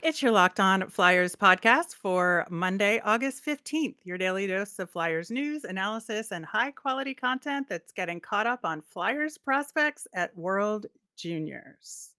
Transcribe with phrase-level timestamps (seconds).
[0.00, 3.96] It's your Locked On Flyers podcast for Monday, August 15th.
[4.04, 8.60] Your daily dose of Flyers news, analysis, and high quality content that's getting caught up
[8.62, 12.10] on Flyers prospects at World Juniors.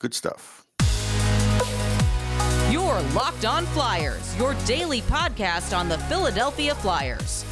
[0.00, 0.66] Good stuff.
[2.70, 7.42] Your Locked On Flyers, your daily podcast on the Philadelphia Flyers.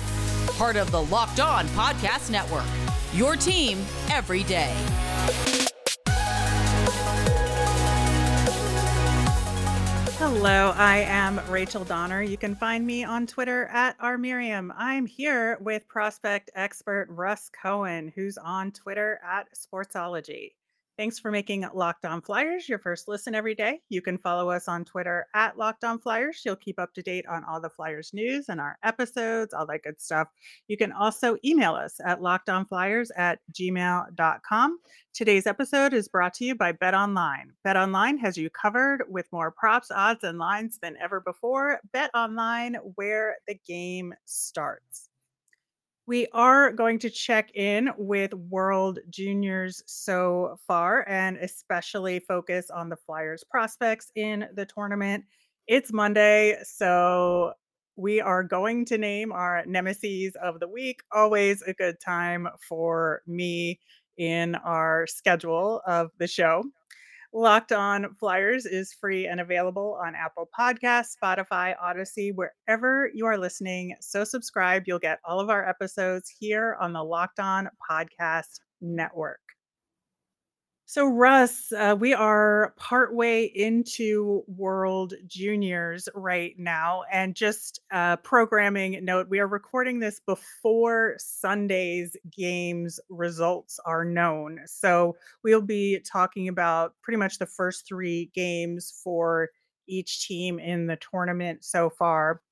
[0.58, 2.66] Part of the Locked On Podcast Network.
[3.14, 3.78] Your team
[4.10, 4.76] every day.
[10.24, 12.22] Hello, I am Rachel Donner.
[12.22, 14.70] You can find me on Twitter at rmiriam.
[14.76, 20.52] I'm here with prospect expert Russ Cohen, who's on Twitter at Sportsology.
[20.98, 23.80] Thanks for making Locked On Flyers your first listen every day.
[23.88, 26.42] You can follow us on Twitter at Locked On Flyers.
[26.44, 29.84] You'll keep up to date on all the Flyers news and our episodes, all that
[29.84, 30.28] good stuff.
[30.68, 34.78] You can also email us at lockedonflyers at gmail.com.
[35.14, 37.52] Today's episode is brought to you by Bet Online.
[37.64, 41.80] Bet Online has you covered with more props, odds, and lines than ever before.
[41.94, 45.08] Bet Online, where the game starts.
[46.06, 52.88] We are going to check in with World Juniors so far and especially focus on
[52.88, 55.24] the Flyers prospects in the tournament.
[55.68, 57.52] It's Monday, so
[57.94, 61.02] we are going to name our nemesis of the week.
[61.12, 63.78] Always a good time for me
[64.18, 66.64] in our schedule of the show.
[67.34, 73.38] Locked On Flyers is free and available on Apple Podcasts, Spotify, Audacy, wherever you are
[73.38, 73.94] listening.
[74.00, 74.84] So subscribe.
[74.86, 79.41] You'll get all of our episodes here on the Locked On Podcast Network.
[80.92, 87.04] So, Russ, uh, we are partway into World Juniors right now.
[87.10, 94.60] And just a programming note, we are recording this before Sunday's games results are known.
[94.66, 99.48] So, we'll be talking about pretty much the first three games for
[99.88, 102.42] each team in the tournament so far.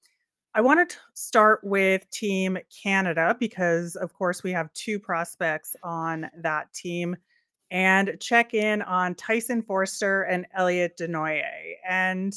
[0.55, 6.31] I want to start with Team Canada because, of course, we have two prospects on
[6.39, 7.17] that team
[7.71, 11.75] and check in on Tyson Foerster and Elliot Desnoyers.
[11.89, 12.35] And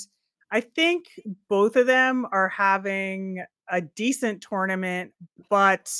[0.51, 1.05] I think
[1.49, 5.11] both of them are having a decent tournament,
[5.49, 5.91] but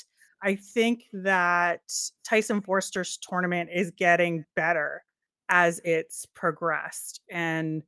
[0.44, 1.82] I think that
[2.24, 5.04] Tyson Foerster's tournament is getting better
[5.50, 7.22] as it's progressed.
[7.32, 7.84] And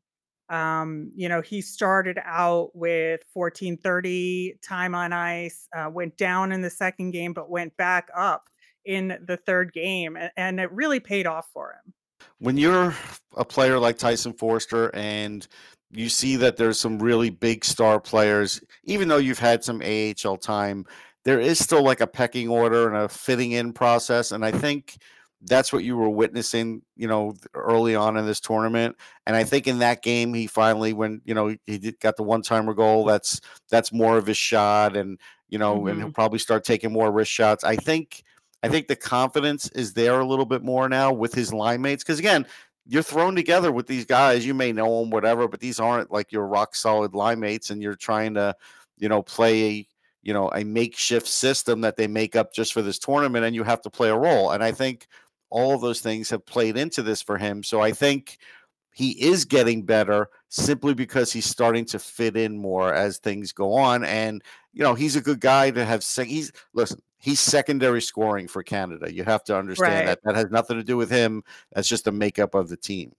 [0.49, 6.61] um, you know, he started out with 1430 time on ice, uh, went down in
[6.61, 8.47] the second game, but went back up
[8.85, 11.93] in the third game, and it really paid off for him.
[12.39, 12.95] When you're
[13.35, 15.47] a player like Tyson Foerster and
[15.91, 20.37] you see that there's some really big star players, even though you've had some AHL
[20.37, 20.85] time,
[21.23, 24.31] there is still like a pecking order and a fitting in process.
[24.31, 24.97] And I think
[25.41, 28.95] that's what you were witnessing, you know, early on in this tournament.
[29.25, 32.41] And I think in that game, he finally, when you know, he got the one
[32.41, 33.05] timer goal.
[33.05, 35.19] That's that's more of his shot, and
[35.49, 35.87] you know, mm-hmm.
[35.87, 37.63] and he'll probably start taking more wrist shots.
[37.63, 38.23] I think
[38.65, 42.03] I think the confidence is there a little bit more now with his line mates.
[42.03, 42.45] Because again,
[42.87, 44.45] you're thrown together with these guys.
[44.45, 47.81] You may know them, whatever, but these aren't like your rock solid line mates, and
[47.81, 48.55] you're trying to,
[48.97, 49.87] you know, play a
[50.23, 53.63] you know a makeshift system that they make up just for this tournament, and you
[53.63, 54.51] have to play a role.
[54.51, 55.07] And I think
[55.49, 57.63] all of those things have played into this for him.
[57.63, 58.37] So I think
[58.93, 63.73] he is getting better simply because he's starting to fit in more as things go
[63.73, 64.03] on.
[64.03, 64.43] And
[64.73, 66.03] you know, he's a good guy to have.
[66.03, 69.13] He's listen he's secondary scoring for Canada.
[69.13, 70.05] You have to understand right.
[70.05, 71.43] that that has nothing to do with him.
[71.73, 73.13] That's just a makeup of the team.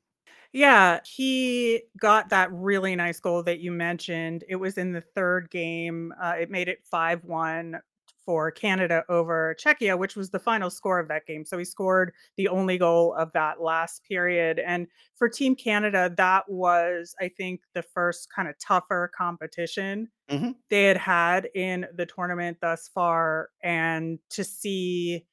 [0.52, 4.44] Yeah, he got that really nice goal that you mentioned.
[4.48, 6.14] It was in the third game.
[6.22, 7.78] Uh, it made it 5 1
[8.24, 11.44] for Canada over Czechia, which was the final score of that game.
[11.44, 14.58] So he scored the only goal of that last period.
[14.58, 20.50] And for Team Canada, that was, I think, the first kind of tougher competition mm-hmm.
[20.70, 23.50] they had had in the tournament thus far.
[23.62, 25.26] And to see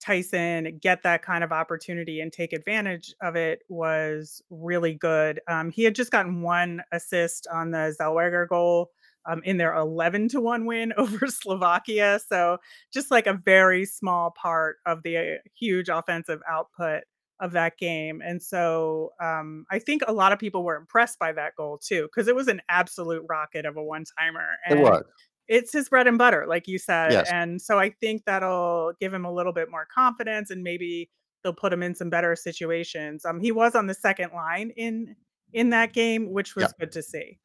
[0.00, 5.40] Tyson get that kind of opportunity and take advantage of it was really good.
[5.48, 8.90] Um, he had just gotten one assist on the Zellweger goal
[9.26, 12.20] um, in their 11 to 1 win over Slovakia.
[12.28, 12.58] So,
[12.92, 15.22] just like a very small part of the uh,
[15.58, 17.04] huge offensive output
[17.40, 18.22] of that game.
[18.24, 22.02] And so, um, I think a lot of people were impressed by that goal too,
[22.02, 24.46] because it was an absolute rocket of a one timer.
[24.70, 25.02] It was.
[25.46, 27.12] It's his bread and butter, like you said.
[27.12, 27.28] Yes.
[27.30, 31.10] And so I think that'll give him a little bit more confidence and maybe
[31.42, 33.24] they'll put him in some better situations.
[33.24, 35.14] Um, he was on the second line in
[35.52, 36.78] in that game, which was yep.
[36.80, 37.38] good to see.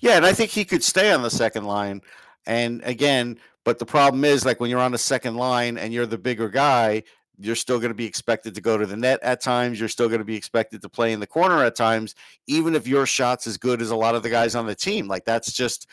[0.00, 2.00] Yeah, and I think he could stay on the second line.
[2.46, 6.06] And again, but the problem is like when you're on the second line and you're
[6.06, 7.02] the bigger guy,
[7.40, 9.80] you're still going to be expected to go to the net at times.
[9.80, 12.14] You're still going to be expected to play in the corner at times,
[12.46, 15.08] even if your shot's as good as a lot of the guys on the team.
[15.08, 15.86] Like that's just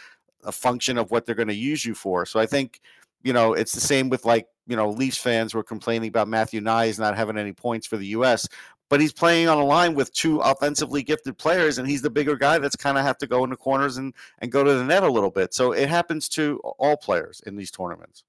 [0.43, 2.25] a function of what they're going to use you for.
[2.25, 2.81] So I think,
[3.23, 6.59] you know, it's the same with like, you know, Leafs fans were complaining about Matthew
[6.59, 8.47] Knies not having any points for the U.S.,
[8.89, 12.37] but he's playing on a line with two offensively gifted players, and he's the bigger
[12.37, 14.83] guy that's kind of have to go in the corners and and go to the
[14.83, 15.53] net a little bit.
[15.53, 18.23] So it happens to all players in these tournaments.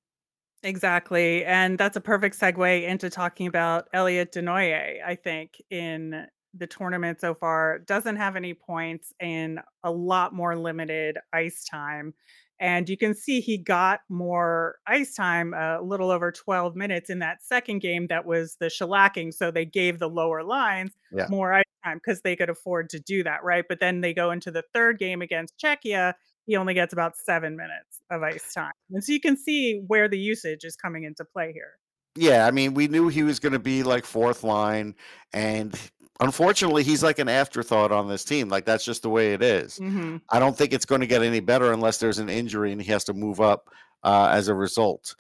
[0.65, 1.45] Exactly.
[1.45, 7.21] And that's a perfect segue into talking about Elliot Desnoyers, I think, in the tournament
[7.21, 7.79] so far.
[7.79, 12.15] Doesn't have any points and a lot more limited ice time.
[12.61, 17.09] And you can see he got more ice time, uh, a little over 12 minutes
[17.09, 19.33] in that second game that was the shellacking.
[19.33, 21.29] So they gave the lower lines Yeah.
[21.29, 23.65] more ice time because they could afford to do that, right?
[23.69, 26.15] But then they go into the third game against Czechia
[26.49, 28.73] he only gets about seven minutes of ice time.
[28.91, 31.75] And so you can see where the usage is coming into play here.
[32.17, 34.97] Yeah, I mean, we knew he was going to be like fourth line,
[35.33, 35.79] and
[36.21, 38.49] unfortunately, he's like an afterthought on this team.
[38.49, 39.77] Like that's just the way it is.
[39.77, 42.81] hmm I don't think it's going to get any better unless there's an injury and
[42.81, 43.69] he has to move up
[44.03, 45.15] uh, as a result.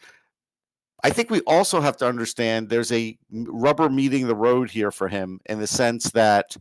[1.05, 5.09] I think we also have to understand there's a rubber meeting the road here for
[5.09, 6.57] him in the sense that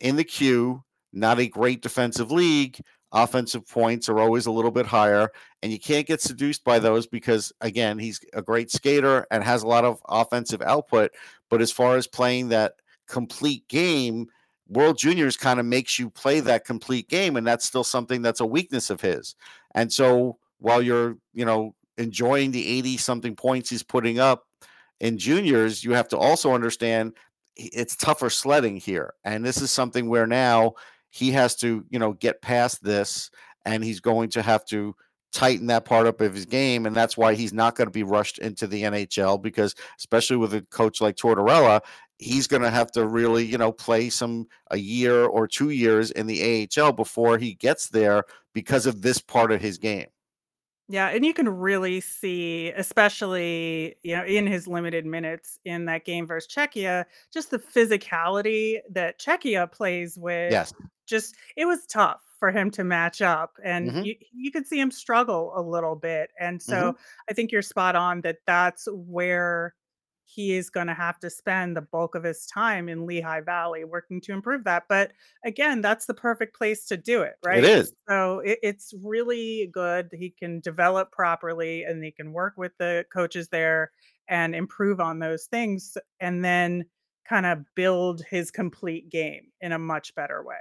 [0.00, 0.82] in the Q,
[1.12, 2.80] not a great defensive league.
[3.12, 5.30] Offensive points are always a little bit higher,
[5.62, 9.62] and you can't get seduced by those because, again, he's a great skater and has
[9.62, 11.10] a lot of offensive output.
[11.48, 12.74] But as far as playing that
[13.08, 14.28] complete game,
[14.68, 18.40] World Juniors kind of makes you play that complete game, and that's still something that's
[18.40, 19.34] a weakness of his.
[19.74, 24.46] And so while you're, you know, enjoying the 80 something points he's putting up
[25.00, 27.14] in juniors, you have to also understand
[27.56, 29.14] it's tougher sledding here.
[29.24, 30.74] And this is something where now
[31.10, 33.30] he has to, you know, get past this
[33.64, 34.94] and he's going to have to
[35.32, 36.86] tighten that part up of his game.
[36.86, 40.54] And that's why he's not going to be rushed into the NHL because, especially with
[40.54, 41.80] a coach like Tortorella,
[42.18, 46.10] he's going to have to really, you know, play some a year or two years
[46.10, 48.24] in the AHL before he gets there
[48.54, 50.06] because of this part of his game.
[50.92, 56.04] Yeah, and you can really see, especially, you know, in his limited minutes in that
[56.04, 60.58] game versus Czechia, just the physicality that Czechia plays with.
[60.58, 60.72] Yes.
[61.06, 64.02] Just it was tough for him to match up, and Mhm.
[64.02, 66.32] you you could see him struggle a little bit.
[66.40, 66.96] And so
[67.28, 69.74] I think you're spot on that that's where
[70.32, 73.84] he is going to have to spend the bulk of his time in Lehigh Valley
[73.84, 74.84] working to improve that.
[74.88, 75.12] But
[75.44, 77.58] again, that's the perfect place to do it, right?
[77.58, 77.92] It is.
[78.08, 80.10] So it, it's really good.
[80.12, 83.90] He can develop properly and he can work with the coaches there
[84.28, 86.84] and improve on those things and then
[87.28, 90.60] kind of build his complete game in a much better way.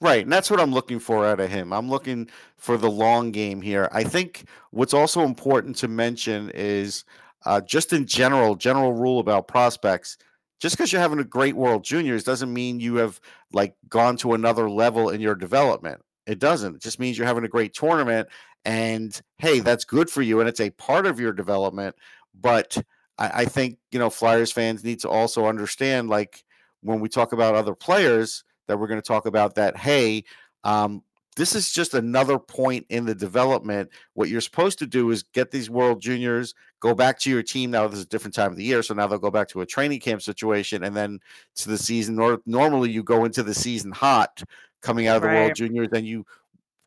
[0.00, 1.72] Right, and that's what I'm looking for out of him.
[1.72, 3.88] I'm looking for the long game here.
[3.92, 7.04] I think what's also important to mention is
[7.44, 10.18] uh, just in general, general rule about prospects.
[10.60, 13.20] Just because you're having a great World Juniors doesn't mean you have
[13.52, 16.00] like gone to another level in your development.
[16.26, 16.76] It doesn't.
[16.76, 18.28] It just means you're having a great tournament,
[18.64, 21.96] and hey, that's good for you, and it's a part of your development.
[22.40, 22.78] But
[23.18, 26.44] I, I think you know Flyers fans need to also understand, like
[26.82, 30.24] when we talk about other players that we're going to talk about that hey
[30.64, 31.02] um,
[31.36, 35.50] this is just another point in the development what you're supposed to do is get
[35.50, 38.56] these world juniors go back to your team now this is a different time of
[38.56, 41.20] the year so now they'll go back to a training camp situation and then
[41.54, 44.42] to the season or normally you go into the season hot
[44.82, 45.54] coming out of the world Right.
[45.56, 46.26] juniors and you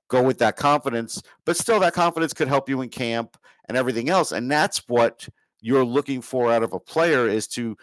[0.10, 3.38] go with that confidence but still that confidence could help you in camp
[3.70, 5.28] and everything else and that's what
[5.62, 7.78] you're looking for out of a player is to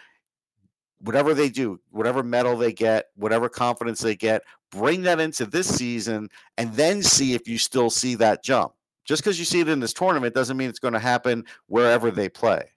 [1.00, 5.66] whatever they do, whatever medal they get, whatever confidence they get, bring that into this
[5.66, 8.72] season and then see if you still see that jump.
[9.04, 12.10] Just because you see it in this tournament doesn't mean it's going to happen wherever
[12.10, 12.70] they play.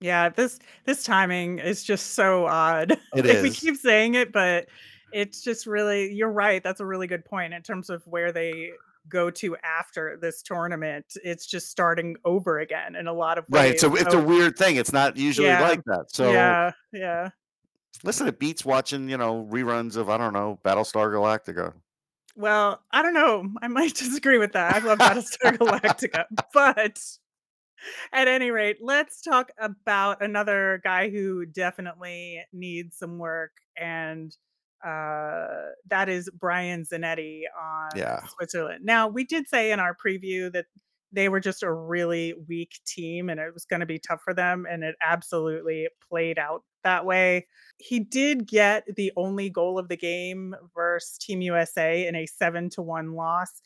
[0.00, 2.98] Yeah, this this timing is just so odd.
[3.14, 4.66] It like we keep saying it, but
[5.12, 6.62] it's just really you're right.
[6.62, 8.72] That's a really good point in terms of where they
[9.08, 11.06] go to after this tournament.
[11.22, 13.78] It's just starting over again in a lot of Right.
[13.78, 14.76] So it's a weird thing.
[14.76, 16.06] It's not usually yeah, like that.
[16.08, 17.30] So yeah, yeah.
[18.02, 21.72] listen, it beats watching, you know, reruns of, I don't know, Battlestar Galactica.
[22.36, 23.48] Well, I don't know.
[23.62, 24.74] I might disagree with that.
[24.74, 26.98] I love Battlestar Galactica, but
[28.12, 34.34] at any rate, let's talk about another guy who definitely needs some work, and
[34.84, 35.46] uh,
[35.88, 38.20] that is Brian Zanetti on Yeah.
[38.36, 38.84] Switzerland.
[38.84, 40.66] Now, we did say in our preview that
[41.12, 44.34] they were just a really weak team and it was going to be tough for
[44.34, 47.46] them, and it absolutely played out that way.
[47.78, 52.70] He did get the only goal of the game versus Team USA in a seven
[52.70, 53.60] to one loss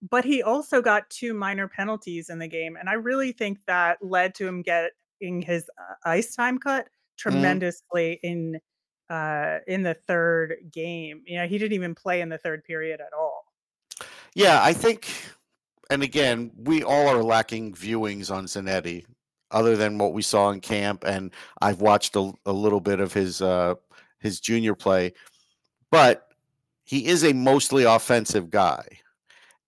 [0.00, 3.98] but he also got two minor penalties in the game and i really think that
[4.00, 6.88] led to him getting his uh, ice time cut Mhm.
[7.16, 8.60] tremendously in
[9.10, 11.22] uh in the third game.
[11.26, 13.44] You know, he didn't even play in the third period at all.
[14.34, 15.10] Yeah, I think,
[15.90, 19.04] and again, we all are lacking viewings on Zanetti,
[19.50, 23.12] other than what we saw in camp, and I've watched a, a little bit of
[23.12, 23.74] his uh,
[24.18, 25.12] his junior play,
[25.90, 26.28] but
[26.84, 28.84] he is a mostly offensive guy,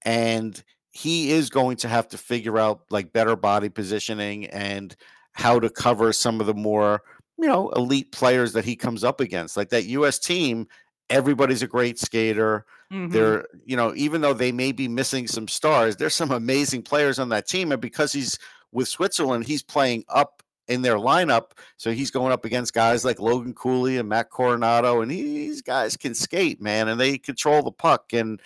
[0.02, 4.96] and he is going to have to figure out like better body positioning and
[5.32, 7.02] how to cover some of the more
[7.38, 9.56] you know elite players that he comes up against.
[9.56, 10.18] Like that U.S.
[10.18, 10.66] team,
[11.08, 12.64] everybody's a great skater.
[12.92, 13.12] Mhm.
[13.12, 17.18] They're, you know, even though they may be missing some stars, there's some amazing players
[17.18, 17.70] on that team.
[17.70, 18.38] And because he's
[18.72, 21.50] with Switzerland, he's playing up in their lineup.
[21.76, 25.02] So he's going up against guys like Logan Cooley and Matt Coronato.
[25.02, 28.12] And these guys can skate, man, and they control the puck.
[28.12, 28.40] And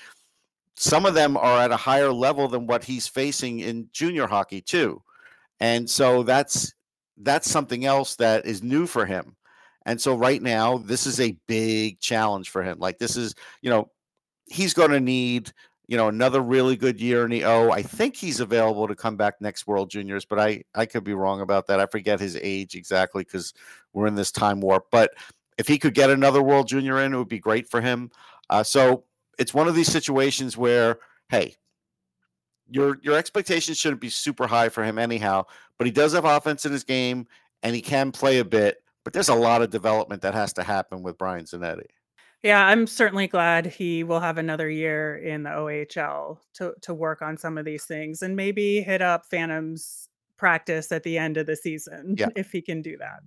[0.76, 4.60] some of them are at a higher level than what he's facing in junior hockey,
[4.60, 5.02] too.
[5.60, 6.74] And so that's
[7.18, 9.36] that's something else that is new for him.
[9.86, 12.78] And so right now, this is a big challenge for him.
[12.78, 13.90] Like this is, you know,
[14.46, 15.52] he's going to need
[15.86, 17.70] you know another really good year in the O.
[17.70, 21.14] I think he's available to come back next World Juniors, but I I could be
[21.14, 21.80] wrong about that.
[21.80, 23.52] I forget his age exactly because
[23.92, 24.86] we're in this time warp.
[24.90, 25.12] But
[25.58, 28.10] if he could get another World Junior in, it would be great for him.
[28.50, 29.04] Uh, so
[29.38, 30.98] it's one of these situations where
[31.28, 31.54] hey.
[32.70, 35.44] Your your expectations shouldn't be super high for him anyhow,
[35.76, 37.26] but he does have offense in his game
[37.62, 38.82] and he can play a bit.
[39.04, 41.88] But there's a lot of development that has to happen with Brian Zanetti.
[42.44, 47.22] Yeah, I'm certainly glad he will have another year in the OHL to to work
[47.22, 51.46] on some of these things and maybe hit up Phantoms practice at the end of
[51.46, 52.28] the season Yeah.
[52.36, 53.20] if he can do that.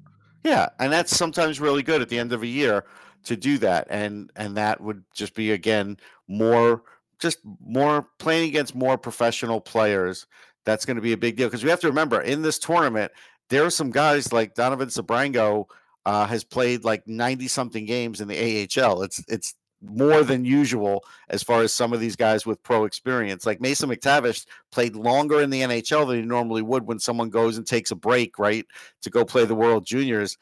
[0.43, 2.85] Yeah, and that's sometimes really good at the end of a year
[3.23, 5.97] to do that, and and that would just be again
[6.27, 6.83] more
[7.17, 10.27] just more playing against more professional players.
[10.63, 13.11] That's going to be a big deal because we have to remember in this tournament
[13.49, 15.65] there are some guys like Donovan Sebrango
[16.07, 19.01] uh, has played like ninety something games in the AHL.
[19.01, 23.45] It's it's more than usual as far as some of these guys with pro experience.
[23.45, 27.57] Like Mason McTavish played longer in the NHL than he normally would when someone goes
[27.57, 28.65] and takes a break, right,
[29.01, 30.37] to go play the World Juniors.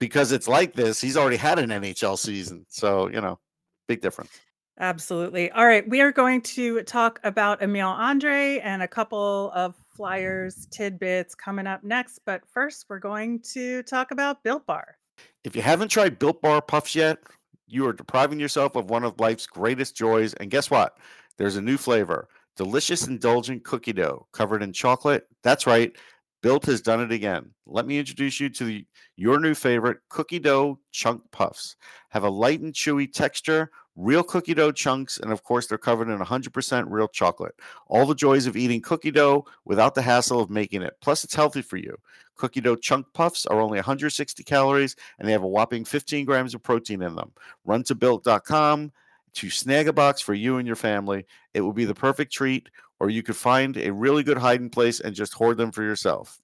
[0.00, 2.66] Because it's like this, he's already had an NHL season.
[2.68, 3.38] So, you know,
[3.86, 4.30] big difference.
[4.80, 5.50] Absolutely.
[5.52, 10.68] All right, we are going to talk about Emil Andrae and a couple of Flyers
[10.70, 14.96] tidbits coming up next, but first we're going to talk about Built Bar.
[15.42, 17.18] If you haven't tried Built Bar Puffs yet,
[17.66, 20.34] you are depriving yourself of one of life's greatest joys.
[20.34, 20.98] And guess what?
[21.36, 25.26] There's a new flavor delicious, indulgent cookie dough covered in chocolate.
[25.42, 25.92] That's right.
[26.42, 27.50] Built has done it again.
[27.66, 28.86] Let me introduce you to the,
[29.16, 31.74] your new favorite cookie dough chunk puffs.
[32.10, 36.08] Have a light and chewy texture, real cookie dough chunks, and of course, they're covered
[36.08, 37.54] in 100% real chocolate.
[37.88, 40.94] All the joys of eating cookie dough without the hassle of making it.
[41.00, 41.96] Plus, it's healthy for you.
[42.36, 46.54] Cookie dough chunk puffs are only 160 calories and they have a whopping 15 grams
[46.54, 47.32] of protein in them.
[47.64, 48.92] Run to built.com
[49.34, 51.26] to snag a box for you and your family.
[51.52, 52.68] It will be the perfect treat,
[53.00, 56.40] or you could find a really good hiding place and just hoard them for yourself.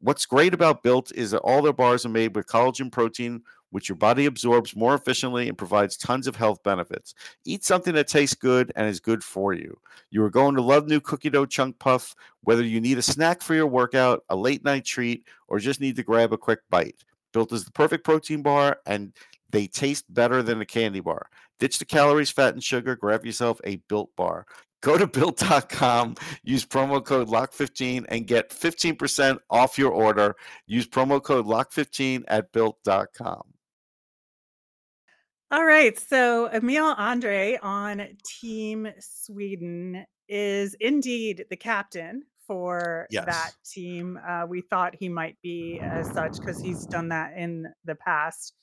[0.00, 3.42] What's great about Built is that all their bars are made with collagen protein,
[3.76, 7.14] which your body absorbs more efficiently and provides tons of health benefits.
[7.44, 9.78] Eat something that tastes good and is good for you.
[10.10, 13.42] You are going to love new cookie dough chunk puff, whether you need a snack
[13.42, 17.04] for your workout, a late night treat, or just need to grab a quick bite.
[17.34, 19.12] Built is the perfect protein bar and
[19.50, 21.28] they taste better than a candy bar.
[21.58, 22.96] Ditch the calories, fat, and sugar.
[22.96, 24.46] Grab yourself a built bar.
[24.80, 26.14] Go to built.com,
[26.44, 30.34] use promo code LOCK15 and get 15% off your order.
[30.66, 33.42] Use promo code LOCK15 at built.com.
[35.52, 38.02] All right, so Emil Andrae on
[38.40, 44.18] Team Sweden is indeed the captain for that team.
[44.28, 48.54] Uh, we thought he might be as such because he's done that in the past.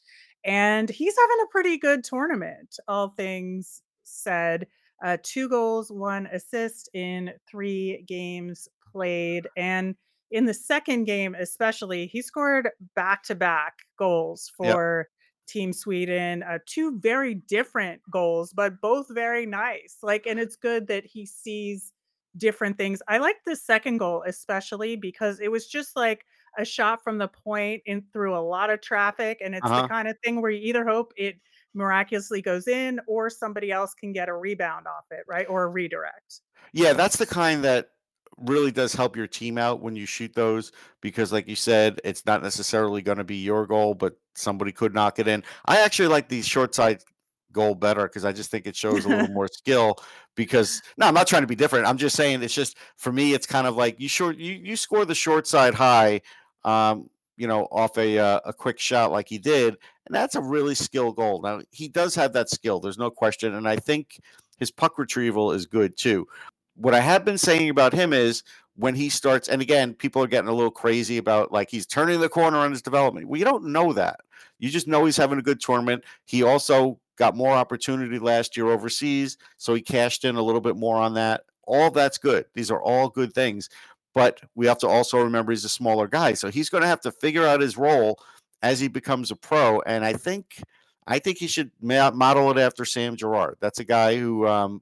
[0.46, 4.68] And he's having a pretty good tournament, all things said.
[5.04, 9.48] Uh, two goals, one assist in three games played.
[9.56, 9.96] And
[10.32, 14.74] in the second game, especially, he scored back to back goals Yep.
[14.76, 15.08] for
[15.48, 16.44] Team Sweden.
[16.44, 19.98] Uh, two very different goals, but both very nice.
[20.02, 21.92] Like, and it's good that he sees
[22.36, 23.02] different things.
[23.08, 26.26] I like the second goal especially because it was just like
[26.58, 29.90] a shot from the point in through a lot of traffic, and it's the Uh-huh.
[29.90, 31.36] kind of thing where you either hope it
[31.74, 35.48] miraculously goes in or somebody else can get a rebound off it, right?
[35.50, 36.42] Or a redirect.
[36.74, 37.90] Yeah, that's the kind that
[38.38, 40.72] really does help your team out when you shoot those
[41.02, 44.94] because like you said, it's not necessarily going to be your goal, but somebody could
[44.94, 45.44] knock it in.
[45.66, 47.04] I actually like the short side
[47.52, 49.98] goal better because I just think it shows a little more skill
[50.36, 51.86] because no, I'm not trying to be different.
[51.86, 54.76] I'm just saying it's just for me it's kind of like you short you you
[54.76, 56.22] score the short side high
[56.66, 59.76] um, you know, off a uh, a quick shot like he did,
[60.06, 61.42] and that's a really skill goal.
[61.42, 62.80] Now he does have that skill.
[62.80, 64.20] There's no question, and I think
[64.60, 66.28] his puck retrieval is good too.
[66.76, 68.44] What I have been saying about him is
[68.76, 72.20] when he starts, and again, people are getting a little crazy about like he's turning
[72.20, 73.30] the corner on his development.
[73.32, 74.22] You don't know that.
[74.60, 76.04] You just know he's having a good tournament.
[76.26, 80.78] He also got more opportunity last year overseas, so he cashed in a little bit
[80.78, 81.44] more on that.
[81.66, 82.46] All that's good.
[82.54, 83.70] These are all good things.
[84.16, 86.34] But we have to also remember he's a smaller guy.
[86.34, 88.20] So he's going to have to figure out his role
[88.62, 89.82] as he becomes a pro.
[89.82, 90.62] And I think
[91.08, 93.58] I think he should model it after Sam Girard.
[93.60, 94.82] That's a guy who um,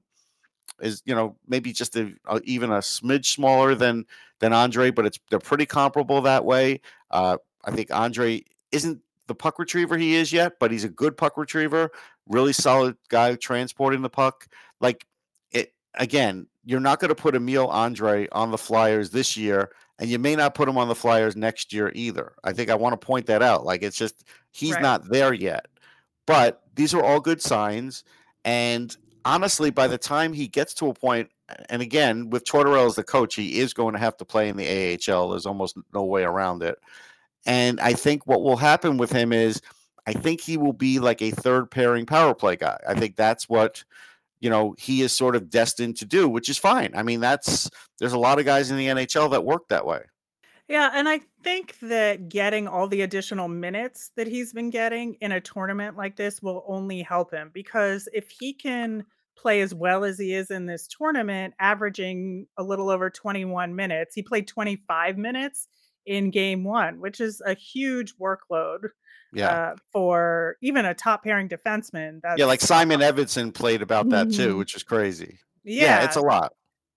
[0.82, 4.04] is, you know, maybe just a, a, even a smidge smaller than
[4.40, 6.80] than Andrae, but it's they're pretty comparable that way.
[7.10, 11.16] Uh, I think Andrae isn't the puck retriever he is yet, but he's a good
[11.16, 11.90] puck retriever,
[12.28, 14.48] really solid guy transporting the puck.
[14.80, 15.06] Like
[15.52, 20.10] it again, you're not going to put Emil Andrae on the Flyers this year, and
[20.10, 22.32] you may not put him on the Flyers next year either.
[22.44, 23.64] I think I want to point that out.
[23.64, 24.82] Like it's just he's right.
[24.82, 25.66] not there yet.
[26.26, 28.04] But these are all good signs.
[28.44, 31.30] And honestly, by the time he gets to a point,
[31.68, 34.56] and again, with Tortorella as the coach, he is going to have to play in
[34.56, 35.30] the AHL.
[35.30, 36.78] There's almost no way around it.
[37.44, 39.60] And I think what will happen with him is
[40.06, 42.78] I think he will be like a third pairing power play guy.
[42.88, 43.84] I think that's what
[44.40, 46.92] you know he is sort of destined to do, which is fine.
[46.94, 50.02] I mean, that's there's a lot of guys in the NHL that work that way.
[50.68, 55.32] Yeah, and I think that getting all the additional minutes that he's been getting in
[55.32, 59.04] a tournament like this will only help him because if he can
[59.36, 64.14] play as well as he is in this tournament, averaging a little over 21 minutes,
[64.14, 65.68] he played 25 minutes
[66.06, 68.88] in game one, which is a huge workload.
[69.34, 69.48] Yeah.
[69.48, 72.20] Uh, for even a top pairing defenseman.
[72.36, 75.38] yeah, like Simon Edvinsson played about that too, which is crazy.
[75.64, 76.52] Yeah, Yeah, it's a lot.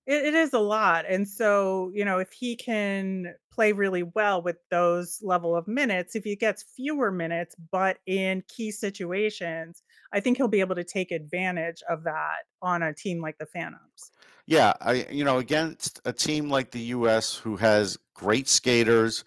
[0.05, 1.05] It, it is a lot.
[1.09, 6.15] And so, you know, if he can play really well with those level of minutes,
[6.15, 9.81] if he gets fewer minutes, but in key situations,
[10.13, 13.45] I think he'll be able to take advantage of that on a team like the
[13.45, 14.11] Phantoms.
[14.47, 17.35] Yeah, I you know against a team like the U.S.
[17.35, 19.23] who has great skaters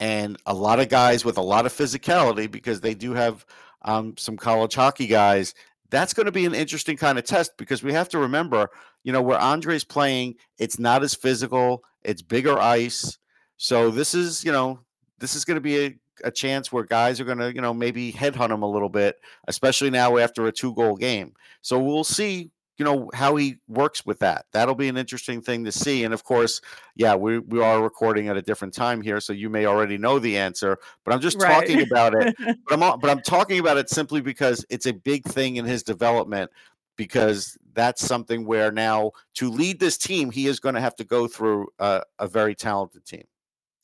[0.00, 3.46] and a lot of guys with a lot of physicality because they do have
[3.82, 5.54] um, some college hockey guys.
[5.90, 8.68] That's going to be an interesting kind of test because we have to remember,
[9.04, 13.18] you know, where Andrae's playing, it's not as physical, it's bigger ice.
[13.56, 14.80] So this is, you know,
[15.18, 17.72] this is going to be a, a chance where guys are going to, you know,
[17.72, 19.16] maybe headhunt him a little bit,
[19.48, 21.34] especially now after a two goal game.
[21.62, 24.46] So we'll see you know how he works with that.
[24.52, 26.04] That'll be an interesting thing to see.
[26.04, 26.60] And of course,
[26.94, 30.18] yeah, we we are recording at a different time here, so you may already know
[30.18, 30.78] the answer.
[31.04, 31.52] But I'm just Right.
[31.52, 32.34] talking about it.
[32.68, 35.82] But I'm but I'm talking about it simply because it's a big thing in his
[35.82, 36.50] development.
[36.96, 41.04] Because that's something where now to lead this team, he is going to have to
[41.04, 43.24] go through a, a very talented team.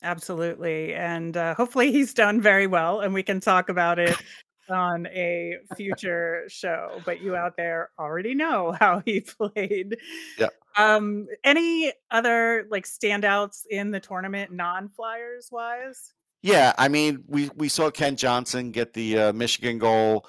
[0.01, 0.93] Absolutely.
[0.95, 4.21] And uh, hopefully he's done very well and we can talk about it
[4.69, 7.01] on a future show.
[7.05, 9.97] But you out there already know how he played.
[10.37, 10.49] Yeah.
[10.77, 16.13] Um, any other like standouts in the tournament, non-flyers wise?
[16.41, 20.25] Yeah, I mean, we we saw Kent Johnson get the uh, Michigan goal.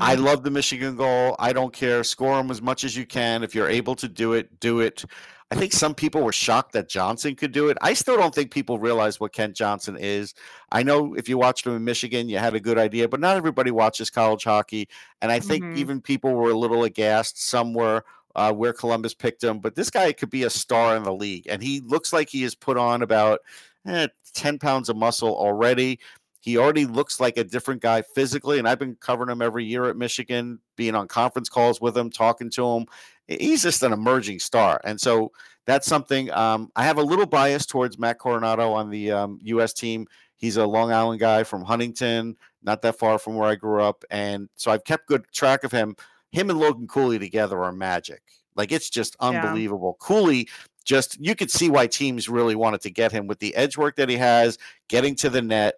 [0.00, 1.36] I hmm love the Michigan goal.
[1.38, 2.02] I don't care.
[2.02, 3.42] Score them as much as you can.
[3.42, 5.04] If you're able to do it, do it.
[5.52, 7.78] I think some people were shocked that Johnson could do it.
[7.82, 10.32] I still don't think people realize what Kent Johnson is.
[10.70, 13.36] I know if you watched him in Michigan, you had a good idea, but not
[13.36, 14.88] everybody watches college hockey.
[15.20, 17.42] And I think hmm even people were a little aghast.
[17.42, 18.04] Some were
[18.36, 21.46] uh, where Columbus picked him, but this guy could be a star in the league.
[21.48, 23.40] And he looks like he has put on about
[23.86, 25.98] eh, 10 pounds of muscle already.
[26.40, 29.84] He already looks like a different guy physically, and I've been covering him every year
[29.84, 32.86] at Michigan, being on conference calls with him, talking to him.
[33.28, 35.32] He's just an emerging star, and so
[35.66, 39.72] that's something um, I have a little bias towards Matt Coronato on the um, U.S.
[39.72, 40.06] team.
[40.36, 44.04] He's a Long Island guy from Huntington, not that far from where I grew up,
[44.10, 45.94] and so I've kept good track of him.
[46.32, 48.22] Him and Logan Cooley together are magic.
[48.56, 49.28] Like it's just Yeah.
[49.28, 49.96] unbelievable.
[50.00, 50.48] Cooley
[50.84, 53.96] just you could see why teams really wanted to get him with the edge work
[53.96, 55.74] that he has, getting to the net.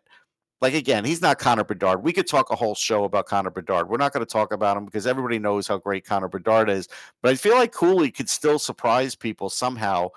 [0.63, 2.05] Like again, he's not Connor Bedard.
[2.05, 3.89] We could talk a whole show about Connor Bedard.
[3.89, 6.89] We're not going to talk about him because everybody knows how great Connor Bedard is.
[7.21, 10.11] But I feel like Cooley could still surprise people somehow,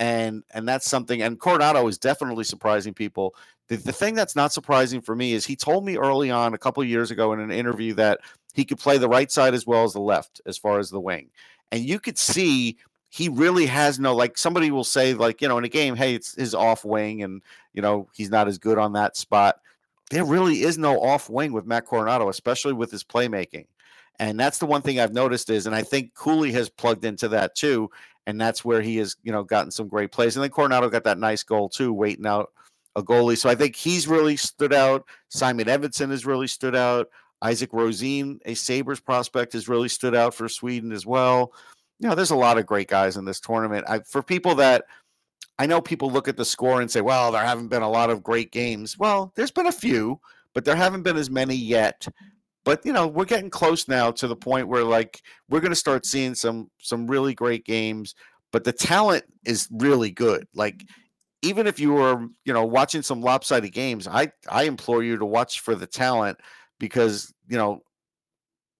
[0.00, 1.22] and and that's something.
[1.22, 3.36] And Coronato is definitely surprising people.
[3.68, 6.58] The, the thing that's not surprising for me is he told me early on a
[6.58, 8.18] couple years ago in an interview that
[8.54, 11.00] he could play the right side as well as the left as far as the
[11.00, 11.30] wing,
[11.70, 12.76] and you could see
[13.08, 16.14] he really has no like somebody will say like you know in a game hey
[16.14, 17.40] it's his off wing and
[17.72, 19.61] you know he's not as good on that spot
[20.12, 23.66] there really is no off wing with Matt Coronato, especially with his playmaking.
[24.18, 27.28] And that's the one thing I've noticed is, and I think Cooley has plugged into
[27.28, 27.90] that too.
[28.26, 30.36] And that's where he has, you know, gotten some great plays.
[30.36, 32.52] And then Coronato got that nice goal too, waiting out,
[32.94, 33.38] a goalie.
[33.38, 35.04] So I think he's really stood out.
[35.28, 37.08] Simon Edvinsson has really stood out.
[37.40, 41.52] Isaac Rosén, a Sabres prospect, has really stood out for Sweden as well.
[41.98, 43.86] You know, there's a lot of great guys in this tournament.
[43.88, 44.84] I, for people that
[45.58, 48.10] I know people look at the score and say, well, there haven't been a lot
[48.10, 48.98] of great games.
[48.98, 50.20] Well, there's been a few,
[50.54, 52.06] but there haven't been as many yet.
[52.64, 55.76] But you know, we're getting close now to the point where like we're going to
[55.76, 58.14] start seeing some some really great games.
[58.52, 60.46] But the talent is really good.
[60.54, 60.84] Like
[61.42, 65.24] even if you were, you know, watching some lopsided games, I I implore you to
[65.26, 66.38] watch for the talent
[66.78, 67.82] because, you know,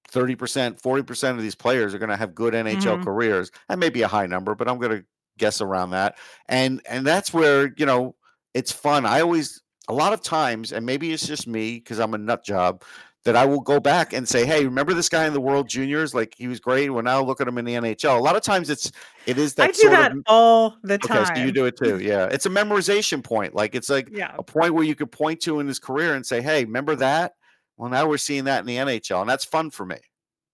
[0.09, 3.03] 30%, 40% of these players are going to have good NHL Mhm.
[3.03, 3.51] careers.
[3.69, 5.07] That may be a high number, but I'm going to
[5.39, 6.19] guess around that.
[6.49, 8.15] And and that's where, you know,
[8.55, 9.07] it's fun.
[9.07, 12.45] I always a lot of times, and maybe it's just me because I'm a nut
[12.45, 12.83] job,
[13.25, 16.15] that I will go back and say, "Hey, remember this guy in the World Juniors?
[16.15, 16.91] Like he was great.
[16.91, 18.91] Well, now look at him in the NHL." A lot of times, it's
[19.27, 21.77] it is I that do sort that of all the Okay, so you do it
[21.77, 22.01] too.
[22.01, 22.27] Yeah.
[22.33, 23.55] It's a memorization point.
[23.55, 24.35] Like it's like Yeah.
[24.39, 27.35] a point where you could point to in his career and say, "Hey, remember that?"
[27.77, 29.97] Well, now we're seeing that in the NHL, and that's fun for me.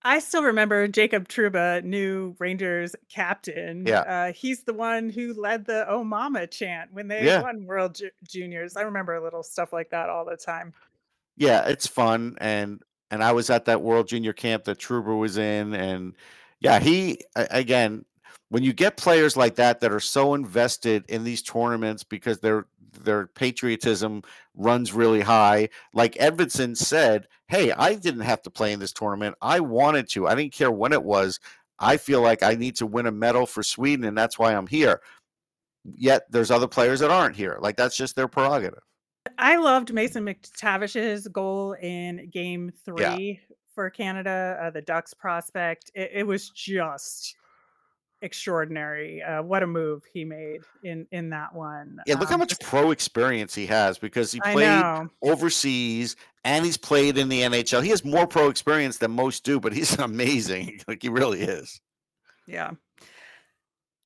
[0.08, 3.84] I still remember Jacob Trouba, new Rangers captain.
[3.86, 4.00] Yeah.
[4.00, 7.42] Uh, he's the one who led the "Oh Mama" chant when they Yeah.
[7.42, 8.74] won World Ju Juniors.
[8.74, 10.72] I remember a little stuff like that all the time.
[11.36, 15.36] Yeah, it's fun and and I was at that World Junior camp that Trouba was
[15.36, 16.14] in and
[16.60, 18.04] yeah, he again,
[18.48, 22.66] when you get players like that that are so invested in these tournaments because their
[23.04, 24.22] their patriotism
[24.58, 29.36] runs really high, like Edvinsson said, "Hey, I didn't have to play in this tournament.
[29.40, 30.26] I wanted to.
[30.26, 31.40] I didn't care when it was.
[31.78, 34.66] I feel like I need to win a medal for Sweden and that's why I'm
[34.66, 35.00] here."
[35.94, 37.56] Yet there's other players that aren't here.
[37.60, 38.82] Like that's just their prerogative.
[39.38, 43.14] I loved Mason McTavish's goal in game Yeah.
[43.14, 43.40] 3
[43.74, 45.90] for Canada, uh, the Ducks prospect.
[45.94, 47.36] It it was just
[48.22, 49.22] extraordinary.
[49.22, 51.98] Uh, what a move he made in in that one.
[52.06, 56.76] Yeah, look how Um, much pro experience he has because he played overseas and he's
[56.76, 57.82] played in the NHL.
[57.82, 60.80] He has more pro experience than most do, but he's amazing.
[60.88, 61.80] Like he really is.
[62.46, 62.72] Yeah.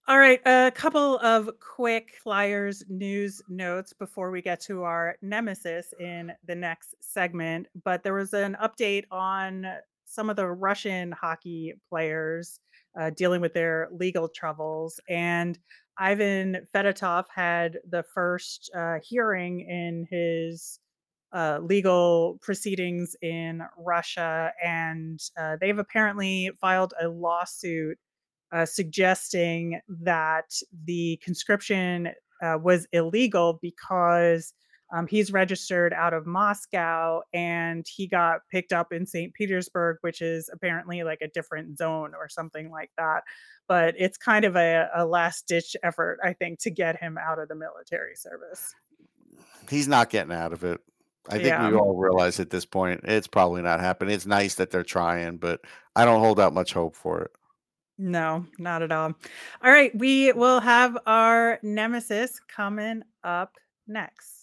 [0.09, 5.95] All right, a couple of quick Flyers news notes before we get to our nemesis
[6.01, 7.69] in the next segment.
[7.85, 9.65] But there was an update on
[10.05, 12.59] some of the Russian hockey players
[12.99, 15.01] uh, dealing with their legal troubles.
[15.09, 15.59] And
[15.99, 20.79] Ivan Fedotov had the first uh, hearing in his
[21.33, 24.53] uh, legal proceedings in Russia.
[24.63, 27.99] And uh, they've apparently filed a lawsuit
[28.53, 30.53] uh, suggesting that
[30.85, 32.11] the conscription
[32.43, 34.53] uh, was illegal because
[34.93, 39.33] um, he's registered out of Moscow and he got picked up in St.
[39.33, 43.23] Petersburg, which is apparently like a different zone or something like that.
[43.69, 47.39] But it's kind of a, a last ditch effort, I think, to get him out
[47.39, 48.75] of the military service.
[49.71, 50.81] He's not getting out of it.
[51.29, 51.71] I think Yeah.
[51.71, 54.15] we all realize at this point it's probably not happening.
[54.15, 55.61] It's nice that they're trying, but
[55.97, 57.31] I don't hold out much hope for it.
[57.97, 59.15] No, not at all.
[59.63, 63.55] All right, we will have our nemesis coming up
[63.87, 64.42] next.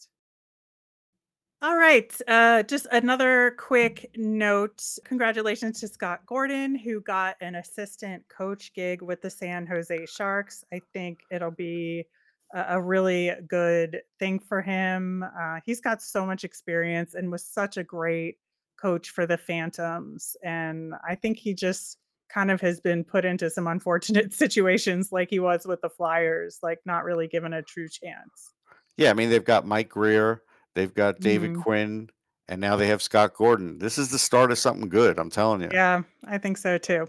[1.62, 4.82] All right, uh, just another quick note.
[5.04, 10.63] Congratulations to Scott Gordon, who got an assistant coach gig with the San Jose Sharks.
[10.72, 12.06] I think it'll be
[12.54, 15.22] a, a really good thing for him.
[15.38, 18.38] Uh, he's got so much experience and was such a great
[18.82, 20.38] coach for the Phantoms.
[20.41, 21.98] And I think he just
[22.30, 26.60] kind of has been put into some unfortunate situations like he was with the Flyers,
[26.63, 28.54] like not really given a true chance.
[28.95, 30.41] Yeah, I mean they've got Mike Grier,
[30.76, 31.64] they've got David Mhm.
[31.64, 32.10] Quinn,
[32.48, 33.80] and now they have Scott Gordon.
[33.80, 35.70] This is the start of something good, I'm telling you.
[35.72, 37.08] Yeah, I think so too.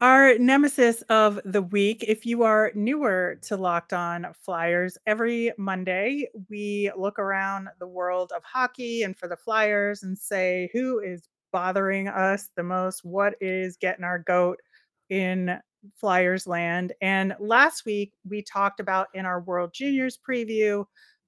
[0.00, 6.28] Our nemesis of the week, if you are newer to Locked On Flyers, every Monday
[6.50, 11.28] we look around the world of hockey and for the Flyers and say who is
[11.52, 14.60] bothering us the most, what is getting our goat
[15.08, 15.58] in
[15.94, 16.92] Flyers land.
[17.00, 20.84] And last week we talked about in our World Juniors preview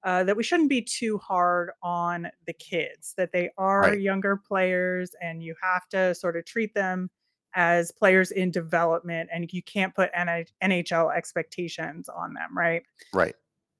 [0.07, 3.99] uh, that we shouldn't be too hard on the kids, that they are Right.
[3.99, 7.09] younger players and you have to sort of treat them
[7.55, 12.83] as players in development and you can't put NHL expectations on them, right?
[13.13, 13.35] Right.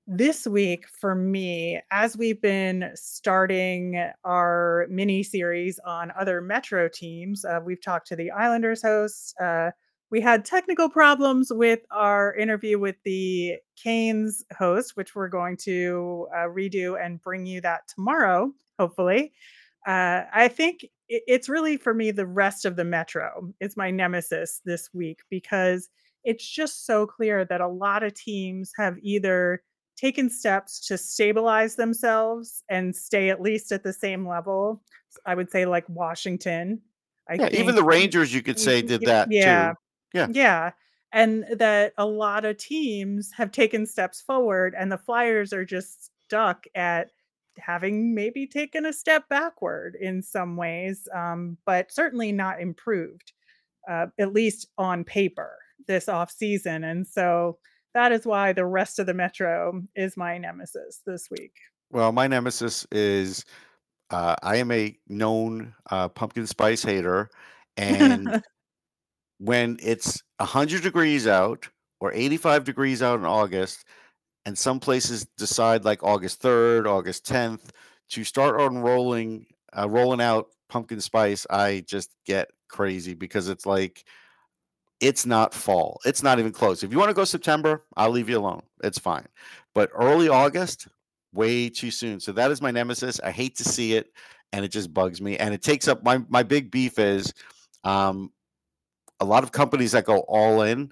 [0.05, 7.45] This week for me, as we've been starting our mini series on other Metro teams,
[7.45, 9.33] uh, we've talked to the Islanders hosts.
[9.39, 9.71] Uh,
[10.09, 16.27] we had technical problems with our interview with the Canes host, which we're going to
[16.33, 19.33] uh, redo and bring you that tomorrow, hopefully.
[19.85, 24.61] Uh, I think it's really for me the rest of the Metro is my nemesis
[24.65, 25.89] this week because
[26.23, 29.63] it's just so clear that a lot of teams have either
[29.95, 34.83] taken steps to stabilize themselves and stay at least at the same level.
[35.25, 36.81] I would say like Washington.
[37.29, 39.69] I Yeah, even the Rangers, you could say, did that yeah.
[39.69, 39.77] too.
[40.13, 40.27] Yeah.
[40.31, 40.71] Yeah,
[41.11, 46.11] and that a lot of teams have taken steps forward, and the Flyers are just
[46.27, 47.11] stuck at
[47.57, 53.33] having maybe taken a step backward in some ways, um, but certainly not improved,
[53.89, 56.89] uh, at least on paper this offseason.
[56.89, 57.57] And so
[57.93, 61.53] that is why the rest of the Metro is my nemesis this week.
[61.89, 63.45] Well, my nemesis is
[64.09, 67.29] uh, I am a known uh, pumpkin spice hater,
[67.77, 68.41] and
[69.39, 71.67] when it's 100 degrees out
[71.99, 73.85] or 85 degrees out in August,
[74.45, 77.69] and some places decide like August 3rd, August 10th
[78.09, 79.45] to start unrolling,
[79.77, 84.05] uh, rolling out pumpkin spice, I just get crazy because it's like
[84.99, 85.99] it's not fall.
[86.05, 86.83] It's not even close.
[86.83, 88.63] If you want to go September, I'll leave you alone.
[88.83, 89.27] It's fine.
[89.75, 90.87] But early August,
[91.33, 92.19] way too soon.
[92.19, 93.19] So that is my nemesis.
[93.23, 94.11] I hate to see it,
[94.53, 95.37] and it just bugs me.
[95.37, 97.33] And it takes up my my big beef is
[97.83, 98.31] um,
[99.19, 100.91] a lot of companies that go all in.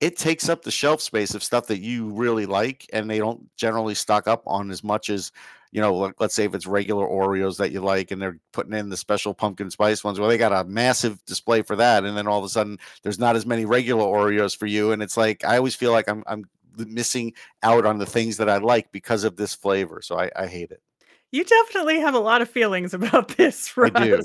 [0.00, 3.54] It takes up the shelf space of stuff that you really like, and they don't
[3.56, 5.32] generally stock up on as much as
[5.72, 5.94] you know.
[5.96, 8.96] let- Let's say if it's regular Oreos that you like, and they're putting in the
[8.96, 12.38] special pumpkin spice ones, well, they got a massive display for that, and then all
[12.38, 15.56] of a sudden there's not as many regular Oreos for you, and it's like I
[15.56, 16.44] always feel like I'm I'm
[16.76, 20.00] missing out on the things that I like because of this flavor.
[20.00, 20.80] So I, I hate it.
[21.32, 24.22] You definitely have a lot of feelings about this, I do.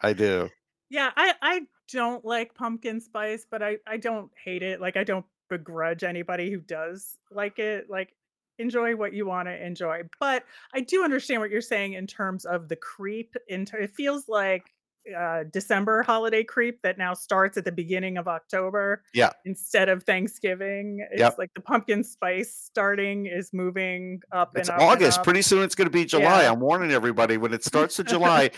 [0.00, 0.48] I do.
[0.88, 1.60] Yeah, I I
[1.92, 4.80] don't like pumpkin spice, but I I don't hate it.
[4.80, 7.88] Like I don't begrudge anybody who does like it.
[7.90, 8.14] Like
[8.58, 10.02] enjoy what you want to enjoy.
[10.20, 10.44] But
[10.74, 14.70] I do understand what you're saying in terms of the creep into it feels like
[15.14, 19.32] uh December holiday creep that now starts at the beginning of October Yeah.
[19.44, 21.06] instead of Thanksgiving.
[21.10, 21.36] It's Yep.
[21.36, 25.18] like the pumpkin spice starting is moving up It's and up August.
[25.18, 25.24] up.
[25.24, 26.44] Pretty soon it's going to be July.
[26.44, 26.52] Yeah.
[26.52, 27.36] I'm warning everybody.
[27.36, 28.50] When it starts to July,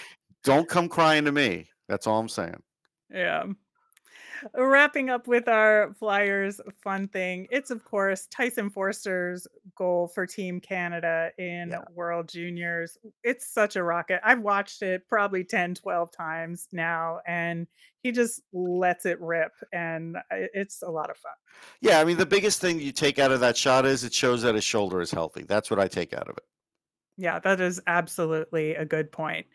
[0.45, 1.67] don't come crying to me.
[1.89, 2.62] That's all I'm saying.
[3.11, 3.45] Yeah.
[4.55, 10.61] Wrapping up with our Flyers fun thing, it's of course Tyson Foerster's goal for Team
[10.61, 11.85] Canada in Yeah.
[11.95, 12.99] World Juniors.
[13.25, 14.21] It's such a rocket.
[14.23, 17.66] I've watched it probably 10, 12 times now, and
[18.03, 21.33] he just lets it rip, and I- it's a lot of fun.
[21.81, 21.99] Yeah.
[22.01, 24.55] I mean, the biggest thing you take out of that shot is it shows that
[24.55, 25.45] his shoulder is healthy.
[25.45, 26.45] That's what I take out of it.
[27.16, 29.47] Yeah, that is absolutely a good point.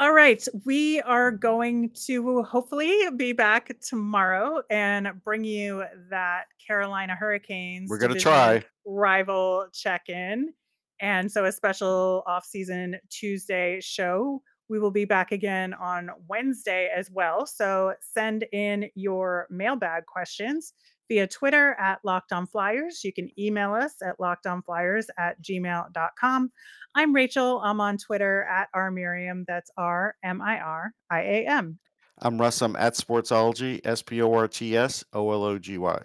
[0.00, 7.16] All right, we are going to hopefully be back tomorrow and bring you that Carolina
[7.16, 8.64] Hurricanes We're gonna try.
[8.86, 10.52] rival check-in,
[11.00, 14.40] and so a special off-season Tuesday show.
[14.68, 17.44] We will be back again on Wednesday as well.
[17.44, 20.74] So send in your mailbag questions
[21.08, 23.02] via Twitter at Locked On Flyers.
[23.02, 26.52] You can email us at lockedonflyers at gmail.com.
[26.94, 27.60] I'm Rachel.
[27.64, 29.44] I'm on Twitter at rmiriam.
[29.46, 31.78] That's R M I R I A M.
[32.20, 32.60] I'm Russ.
[32.62, 36.00] I'm at Sportsology, S P O R T S O L O G Y.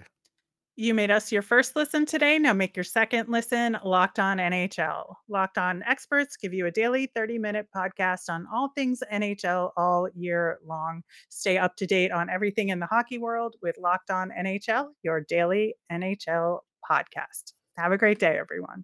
[0.75, 2.39] You made us your first listen today.
[2.39, 5.13] Now make your second listen Locked On NHL.
[5.27, 10.09] Locked On experts give you a daily 30 minute podcast on all things NHL all
[10.15, 11.03] year long.
[11.29, 15.21] Stay up to date on everything in the hockey world with Locked On NHL, your
[15.21, 17.53] daily NHL podcast.
[17.77, 18.83] Have a great day, everyone.